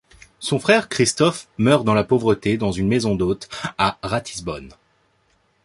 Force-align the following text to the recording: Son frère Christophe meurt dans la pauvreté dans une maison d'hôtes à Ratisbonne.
Son 0.39 0.57
frère 0.57 0.89
Christophe 0.89 1.47
meurt 1.59 1.85
dans 1.85 1.93
la 1.93 2.03
pauvreté 2.03 2.57
dans 2.57 2.71
une 2.71 2.87
maison 2.87 3.13
d'hôtes 3.15 3.47
à 3.77 3.99
Ratisbonne. 4.01 4.73